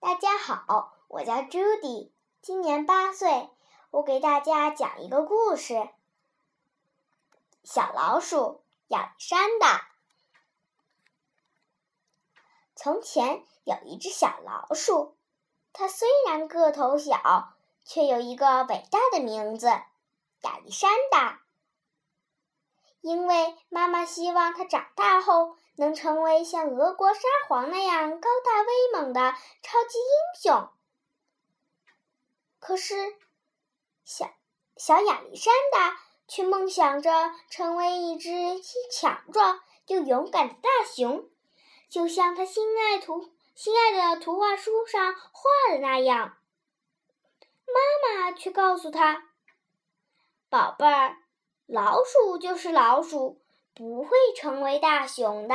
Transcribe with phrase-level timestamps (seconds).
[0.00, 3.50] 大家好，我叫 Judy，今年八岁。
[3.90, 5.88] 我给大家讲一个故事：
[7.64, 9.88] 小老鼠亚历山大。
[12.76, 15.16] 从前有一只小老鼠，
[15.72, 17.54] 它虽然个头小，
[17.84, 19.66] 却有一个伟大的名字——
[20.42, 21.40] 亚历山大。
[23.00, 25.56] 因为妈妈希望它长大后。
[25.78, 29.32] 能成为像俄国沙皇那样高大威猛的
[29.62, 30.68] 超级英雄，
[32.58, 33.14] 可是
[34.04, 34.28] 小
[34.76, 41.30] 小亚历山大却梦想着成为一只既强壮又勇敢的大熊，
[41.88, 46.38] 就像他心爱图心爱的图画书上画的那样。
[47.66, 49.30] 妈妈却告诉他
[50.50, 51.18] ：“宝贝儿，
[51.66, 53.40] 老鼠就是老鼠。”
[53.78, 55.54] 不会成为大熊的。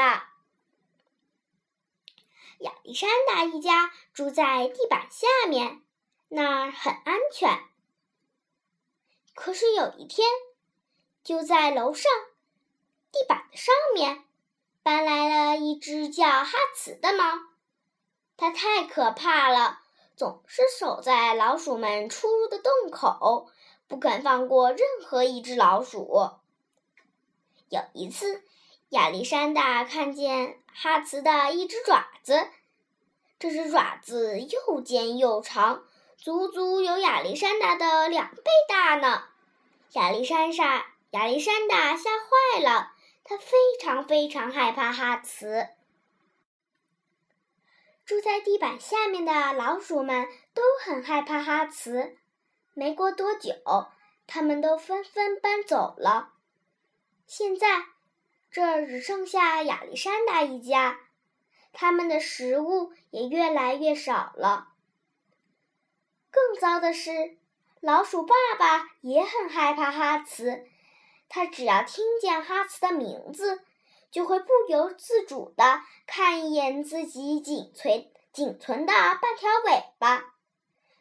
[2.60, 5.82] 亚历山大一家住在地板下面，
[6.30, 7.66] 那儿很安全。
[9.36, 10.26] 可是有一天，
[11.22, 12.10] 就在楼上
[13.12, 14.24] 地板的上面，
[14.84, 17.26] 搬来了一只叫哈茨的猫。
[18.38, 19.82] 它太可怕了，
[20.16, 23.50] 总是守在老鼠们出入的洞口，
[23.90, 26.30] 不肯放过任何一只老鼠。
[27.74, 28.44] 有一次，
[28.90, 32.50] 亚历山大看见哈茨的一只爪子，
[33.40, 35.84] 这只爪子又尖又长，
[36.16, 39.24] 足足有亚历山大的两倍大呢。
[39.94, 42.94] 亚历山大亚历山大吓坏了，
[43.24, 45.70] 他非常非常害怕哈茨。
[48.06, 52.18] 住在地板下面的老鼠们都很害怕哈茨。
[52.76, 53.56] 没过多久，
[54.28, 56.33] 他们都纷纷搬走了。
[57.36, 57.86] 现在，
[58.52, 61.00] 这只剩下亚历山大一家，
[61.72, 64.68] 他们的食物也越来越少了。
[66.30, 67.36] 更糟的是，
[67.80, 70.68] 老鼠爸爸也很害怕哈茨，
[71.28, 73.64] 他只要听见哈茨的名字，
[74.12, 80.36] 就会不由自主地看一眼自己仅存仅存的半条尾巴。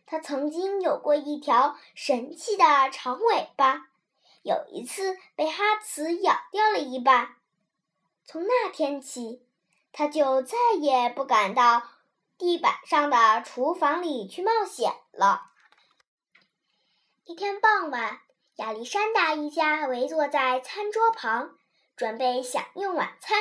[0.06, 3.91] 他曾经有过一条神奇的长尾巴。
[4.42, 7.36] 有一次被哈茨咬掉了一半，
[8.24, 9.46] 从那天起，
[9.92, 11.82] 他就再也不敢到
[12.36, 15.52] 地板上的厨房里去冒险了。
[17.22, 18.20] 一天傍晚，
[18.56, 21.56] 亚历山大一家围坐在餐桌旁，
[21.94, 23.38] 准备享用晚餐。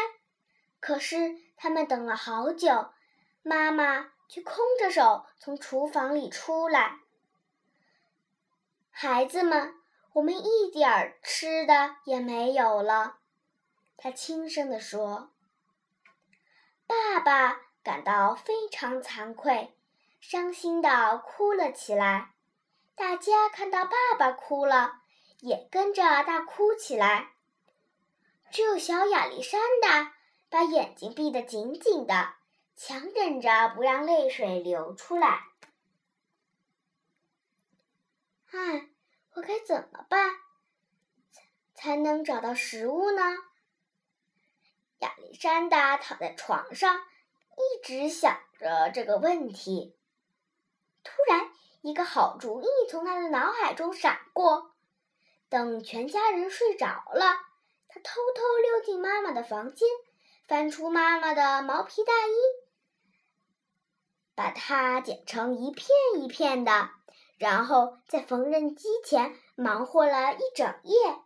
[0.79, 2.91] 可是他们等了好久，
[3.41, 7.00] 妈妈却空着手从厨房里出来。
[8.91, 9.80] 孩子们。
[10.13, 13.19] 我们一点儿吃的也没有了，
[13.95, 15.31] 他轻声地说。
[16.85, 19.73] 爸爸感到非常惭愧，
[20.19, 22.33] 伤心地哭了起来。
[22.94, 25.01] 大家看到爸爸哭了，
[25.39, 27.29] 也跟着大哭起来。
[28.51, 30.13] 只有小亚历山大
[30.49, 32.33] 把眼睛闭得紧紧的，
[32.75, 35.47] 强忍着不让泪水流出来。
[38.51, 38.91] 唉。
[39.33, 40.31] 我该怎么办，
[41.73, 43.37] 才能找到食物呢？
[44.99, 49.95] 亚历山大躺在床上，一直想着这个问题。
[51.03, 54.73] 突然，一个好主意从他的脑海中闪过。
[55.49, 57.35] 等全家人睡着了，
[57.87, 59.87] 他偷偷溜进妈妈的房间，
[60.47, 62.33] 翻出妈妈的毛皮大衣，
[64.35, 65.87] 把它剪成一片
[66.19, 67.00] 一片的。
[67.41, 71.18] 然后在缝纫机前忙活了一整夜。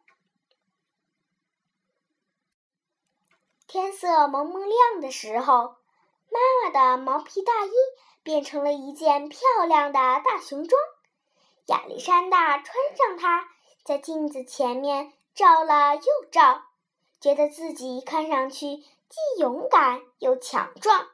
[3.68, 5.76] 天色蒙蒙亮的时候，
[6.32, 7.72] 妈妈的毛皮大衣
[8.24, 10.82] 变成了一件漂亮的大熊装。
[11.66, 13.50] 亚历山大穿上它，
[13.84, 16.64] 在镜子前面照了又照，
[17.20, 21.10] 觉得自己看上去既勇敢又强壮。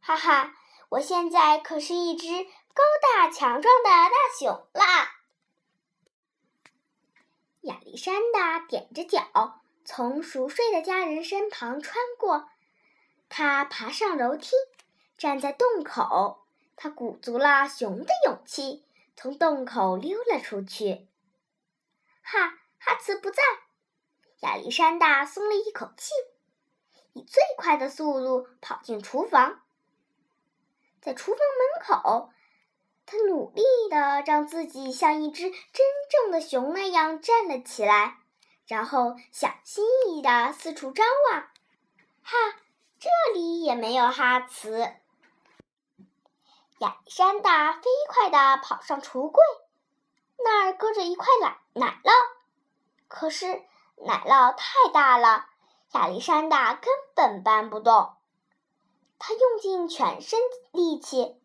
[0.00, 0.52] 哈哈，
[0.90, 2.46] 我现在可是一只。
[2.74, 5.20] 高大强壮的大熊啦！
[7.60, 12.50] 亚历山大踮着脚从熟睡的家人身旁穿过，
[13.28, 14.50] 他爬上楼梯，
[15.16, 16.44] 站在洞口。
[16.74, 18.84] 他鼓足了熊的勇气，
[19.14, 21.06] 从洞口溜了出去。
[22.22, 23.40] 哈，哈茨不在，
[24.40, 26.10] 亚历山大松了一口气，
[27.12, 29.62] 以最快的速度跑进厨房，
[31.00, 32.32] 在厨房门口。
[33.06, 38.18] 他努力地让自己像一只真正的熊那样站了起来，
[38.66, 41.42] 然后小心翼翼地四处张望。
[42.22, 42.36] 哈，
[42.98, 44.90] 这里也没有哈茨。
[46.78, 49.42] 亚历山大飞快地跑上橱柜，
[50.38, 52.12] 那儿搁着一块奶奶酪，
[53.06, 53.46] 可是
[53.96, 55.46] 奶酪太大了，
[55.92, 58.14] 亚历山大根本搬不动。
[59.18, 60.40] 他用尽全身
[60.72, 61.40] 力气，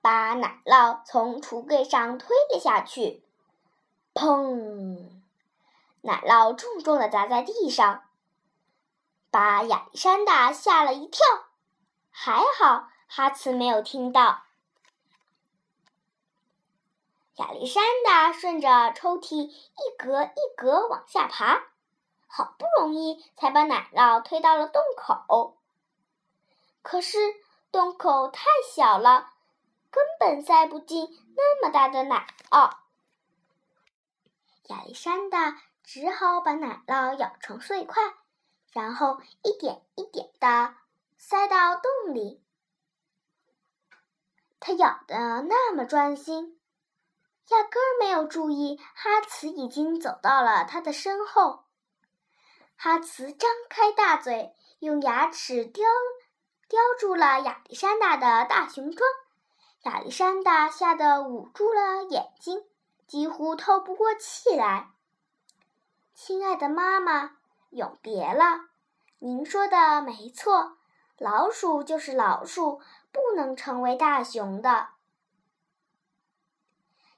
[0.00, 3.22] 把奶酪从橱柜上推了下去，
[4.14, 5.10] 砰！
[6.00, 8.04] 奶酪重重的砸在地上，
[9.30, 11.24] 把亚历山大吓了一跳。
[12.10, 14.44] 还好哈茨没有听到。
[17.36, 21.62] 亚历山大顺着抽屉一格一格往下爬，
[22.26, 25.56] 好不容易才把奶酪推到了洞口。
[26.82, 27.18] 可是
[27.70, 28.44] 洞口太
[28.74, 29.32] 小了，
[29.90, 32.76] 根本塞不进那么大的奶酪。
[34.64, 38.02] 亚历山大只好把奶酪咬成碎块，
[38.72, 40.74] 然后一点一点的。
[41.16, 42.44] 塞到洞里，
[44.60, 46.60] 他咬的那么专心，
[47.48, 51.64] 压根儿没有注意哈茨已经走到了他的身后。
[52.76, 55.84] 哈茨张开大嘴，用牙齿叼
[56.68, 59.10] 叼住了亚历山大的大熊装，
[59.82, 62.64] 亚历山大吓得捂住了眼睛，
[63.06, 64.90] 几乎透不过气来。
[66.14, 67.36] 亲爱的妈妈，
[67.70, 68.68] 永别了，
[69.20, 70.76] 您说的没错。
[71.16, 72.80] 老鼠就是老鼠，
[73.12, 74.88] 不能成为大熊的。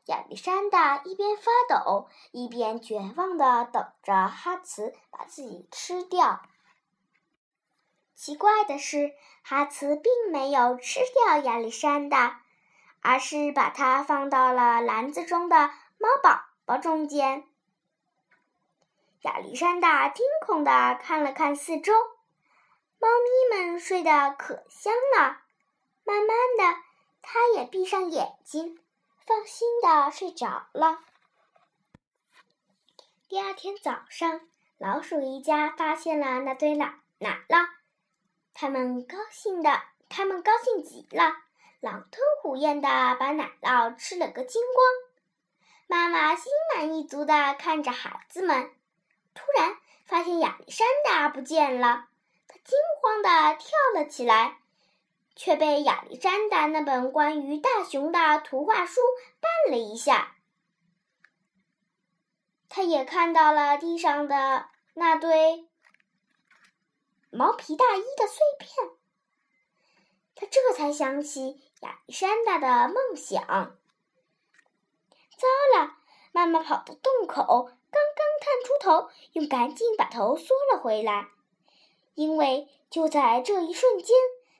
[0.07, 6.43] 亚历山大一边发抖，一边绝望的等着哈茨把自己吃掉。
[8.15, 12.43] 奇怪的是，哈茨并没有吃掉亚历山大，
[13.00, 17.44] 而是把它放到了篮子中的猫宝宝中间。
[19.23, 21.93] 亚历山大惊恐的看了看四周。
[23.02, 25.41] 猫咪们睡得可香了，
[26.05, 26.81] 慢慢的，
[27.23, 28.79] 它也闭上眼睛，
[29.20, 30.99] 放心的睡着了。
[33.26, 34.43] 第二天早上，
[34.76, 37.70] 老鼠一家发现了那堆奶奶酪，
[38.52, 39.81] 他们高兴的，
[40.11, 41.37] 他们高兴极了，
[41.81, 42.88] 狼吞虎咽的
[43.19, 44.87] 把奶酪吃了个精光。
[45.87, 48.71] 妈妈心满意足的看着孩子们，
[49.35, 52.06] 突然发现亚历山大不见了。
[52.62, 54.59] 惊慌的跳了起来，
[55.35, 59.00] 却被亚历山大那本关于大熊的图画书
[59.41, 60.37] 绊了一下。
[62.69, 65.67] 他也看到了地上的那堆
[67.31, 68.91] 毛皮大衣的碎片，
[70.35, 73.43] 他这才想起亚历山大的梦想。
[75.37, 75.47] 糟
[75.77, 75.97] 了！
[76.32, 81.29] 妈妈跑到洞口，刚刚探出头，又赶紧把头缩了回来。
[82.15, 84.17] 因为就在这一瞬间，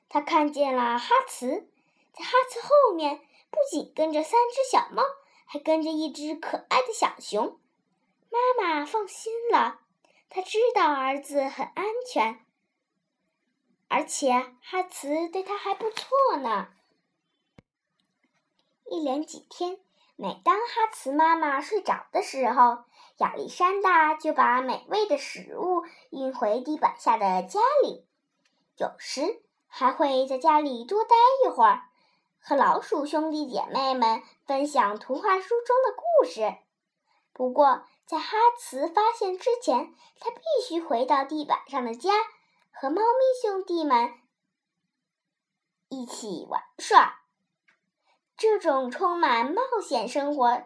[0.09, 1.69] 他看见了哈茨，
[2.11, 3.19] 在哈茨后面
[3.49, 5.03] 不仅跟着三只小猫，
[5.45, 7.59] 还跟着一只可爱的小熊。
[8.29, 9.81] 妈妈放心了，
[10.29, 12.45] 她知道儿子很安全，
[13.87, 14.31] 而且
[14.61, 16.69] 哈茨对他还不错呢。
[18.91, 19.79] 一连几天。
[20.17, 22.83] 每当哈茨妈妈睡着的时候，
[23.19, 28.05] 亚历山大就把美味的食物运回地板下的家里，
[28.75, 31.15] 有时还会在家里多待
[31.45, 31.83] 一会儿，
[32.41, 36.57] 和老鼠兄弟姐妹们分享图画书中的故事。
[37.31, 42.11] 不过，在哈茨发现之前，他必须回到地板上的家，
[42.71, 44.13] 和猫咪兄弟们
[45.87, 47.20] 一起玩耍。
[48.41, 50.63] 这种充满冒险生活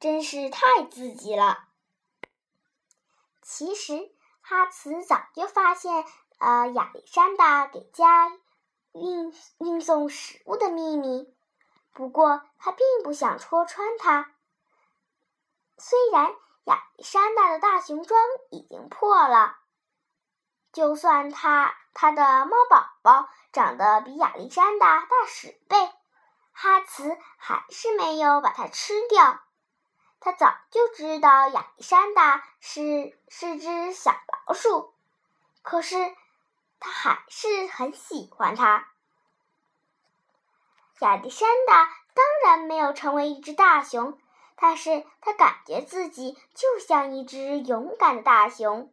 [0.00, 1.68] 真是太刺激了。
[3.42, 4.10] 其实
[4.40, 6.06] 哈茨早就发现，
[6.38, 8.32] 呃，亚历山大给家
[8.92, 11.30] 运运送食物的秘密，
[11.92, 14.32] 不过他并不想戳穿他。
[15.76, 16.34] 虽然
[16.64, 18.18] 亚历山大的大熊装
[18.50, 19.58] 已经破了，
[20.72, 25.76] 就算他他的猫宝宝长得比亚历山大大十倍。
[26.60, 29.38] 哈茨还是没有把它吃掉。
[30.18, 34.92] 他早就知道亚历山大是是只小老鼠，
[35.62, 36.16] 可是
[36.80, 38.88] 他还是很喜欢它。
[40.98, 44.18] 亚历山大当然没有成为一只大熊，
[44.56, 48.92] 但是他感觉自己就像一只勇敢的大熊。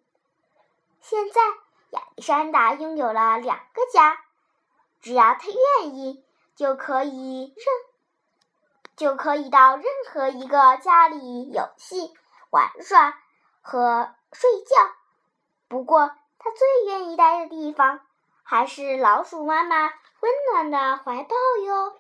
[1.01, 1.41] 现在，
[1.89, 4.23] 亚历山大拥有了两个家，
[5.01, 5.47] 只要他
[5.79, 6.23] 愿意。
[6.55, 7.65] 就可以任，
[8.95, 12.13] 就可以到任何一个家里游戏、
[12.49, 13.19] 玩耍
[13.61, 14.75] 和睡觉。
[15.67, 17.99] 不过，他最愿意待的地方，
[18.43, 21.35] 还是老鼠妈妈温暖的怀抱
[21.65, 21.99] 哟。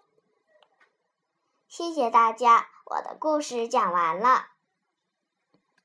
[1.67, 4.47] 谢谢大家，我的故事讲完了。